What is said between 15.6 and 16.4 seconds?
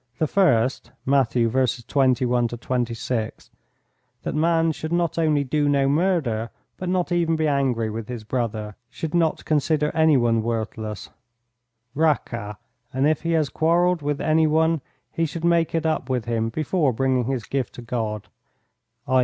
it up with